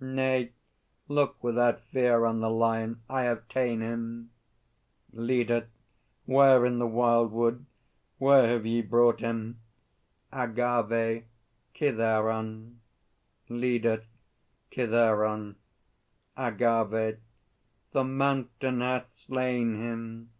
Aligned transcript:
Nay; 0.00 0.50
look 1.06 1.40
without 1.44 1.80
fear 1.80 2.24
on 2.24 2.40
The 2.40 2.50
Lion; 2.50 3.02
I 3.08 3.22
have 3.22 3.46
ta'en 3.46 3.82
him! 3.82 4.30
LEADER. 5.12 5.68
Where 6.24 6.66
in 6.66 6.80
the 6.80 6.88
wildwood? 6.88 7.66
Whence 8.18 8.48
have 8.48 8.66
ye 8.66 8.82
brought 8.82 9.20
him? 9.20 9.60
AGAVE. 10.32 11.22
Kithaeron.... 11.72 12.80
LEADER. 13.48 14.02
Kithaeron? 14.72 15.54
AGAVE. 16.36 17.18
The 17.92 18.02
Mountain 18.02 18.80
hath 18.80 19.14
slain 19.14 19.76
him! 19.76 20.30